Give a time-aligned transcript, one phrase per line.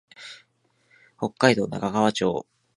[1.19, 2.47] 北海道中川町